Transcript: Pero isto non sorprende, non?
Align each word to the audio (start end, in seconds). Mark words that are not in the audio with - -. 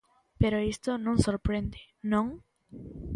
Pero 0.41 0.65
isto 0.73 0.91
non 1.05 1.17
sorprende, 1.25 1.79
non? 2.11 2.27